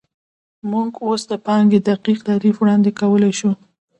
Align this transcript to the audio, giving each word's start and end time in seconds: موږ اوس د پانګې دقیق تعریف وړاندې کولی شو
موږ 0.71 0.89
اوس 1.05 1.21
د 1.31 1.33
پانګې 1.45 1.79
دقیق 1.89 2.19
تعریف 2.29 2.55
وړاندې 2.59 2.91
کولی 2.99 3.31
شو 3.39 3.51